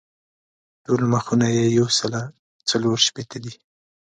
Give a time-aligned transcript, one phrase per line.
[0.85, 2.13] ټول مخونه یې یو سل
[2.69, 3.53] څلور شپېته دي.